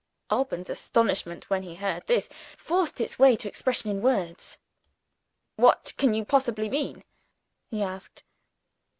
[0.31, 4.57] Alban's astonishment, when he heard this, forced its way to expression in words.
[5.57, 7.03] "What can you possibly mean?"
[7.69, 8.23] he asked.